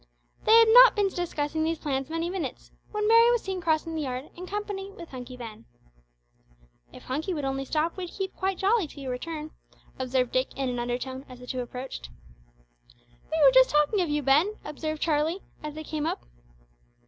They 0.45 0.57
had 0.57 0.67
not 0.69 0.95
been 0.95 1.09
discussing 1.09 1.63
these 1.63 1.77
plans 1.77 2.09
many 2.09 2.27
minutes, 2.31 2.71
when 2.89 3.07
Mary 3.07 3.29
was 3.29 3.43
seen 3.43 3.61
crossing 3.61 3.93
the 3.93 4.01
yard 4.01 4.31
in 4.35 4.47
company 4.47 4.89
with 4.89 5.09
Hunky 5.09 5.37
Ben. 5.37 5.65
"If 6.91 7.03
Hunky 7.03 7.35
would 7.35 7.45
only 7.45 7.65
stop, 7.65 7.95
we'd 7.97 8.09
keep 8.09 8.35
quite 8.35 8.57
jolly 8.57 8.87
till 8.87 9.03
you 9.03 9.11
return," 9.11 9.51
observed 9.99 10.31
Dick, 10.31 10.57
in 10.57 10.69
an 10.69 10.79
undertone 10.79 11.23
as 11.29 11.37
the 11.39 11.45
two 11.45 11.59
approached. 11.59 12.09
"We 13.31 13.43
were 13.43 13.51
just 13.51 13.69
talking 13.69 14.01
of 14.01 14.09
you, 14.09 14.23
Ben," 14.23 14.55
observed 14.65 15.03
Charlie, 15.03 15.43
as 15.61 15.75
they 15.75 15.83
came 15.83 16.07
up. 16.07 16.25